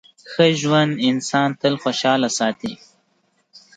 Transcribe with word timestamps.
ښه 0.31 0.45
ژوند 0.61 0.93
انسان 1.09 1.49
تل 1.61 1.73
خوشحاله 1.83 2.29
ساتي. 2.37 2.73